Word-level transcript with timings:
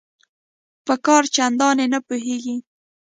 په 0.85 0.93
کار 1.05 1.23
چنداني 1.35 1.85
نه 1.93 1.99
پوهیږي 2.07 2.55